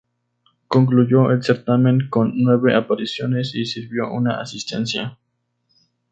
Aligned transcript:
Concluyó 0.67 1.29
el 1.29 1.43
certamen 1.43 2.09
con 2.09 2.33
nueve 2.33 2.73
apariciones 2.73 3.53
y 3.53 3.65
sirvió 3.67 4.11
una 4.11 4.41
asistencia. 4.41 5.19